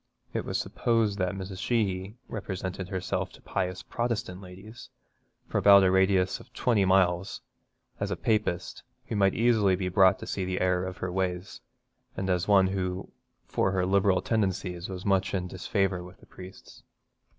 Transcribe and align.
It 0.33 0.45
was 0.45 0.57
supposed 0.57 1.19
that 1.19 1.35
Mrs. 1.35 1.59
Sheehy 1.59 2.15
represented 2.27 2.89
herself 2.89 3.31
to 3.33 3.41
pious 3.43 3.83
Protestant 3.83 4.41
ladies, 4.41 4.89
for 5.47 5.59
about 5.59 5.83
a 5.83 5.91
radius 5.91 6.39
of 6.39 6.51
twenty 6.53 6.85
miles, 6.85 7.41
as 7.99 8.09
a 8.09 8.15
Papist, 8.15 8.81
who 9.05 9.15
might 9.15 9.35
easily 9.35 9.75
be 9.75 9.89
brought 9.89 10.17
to 10.17 10.25
see 10.25 10.43
the 10.43 10.59
error 10.59 10.85
of 10.87 10.97
her 10.97 11.11
ways, 11.11 11.61
and 12.17 12.31
as 12.31 12.47
one 12.47 12.65
who 12.65 13.11
for 13.45 13.69
her 13.73 13.85
liberal 13.85 14.23
tendencies 14.23 14.89
was 14.89 15.05
much 15.05 15.35
in 15.35 15.47
disfavour 15.47 16.01
with 16.03 16.17
the 16.19 16.25
priests. 16.25 16.81